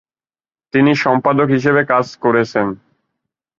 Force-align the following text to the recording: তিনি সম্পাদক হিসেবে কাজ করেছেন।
তিনি 0.73 0.91
সম্পাদক 0.95 1.47
হিসেবে 1.47 1.81
কাজ 1.91 2.05
করেছেন। 2.23 2.67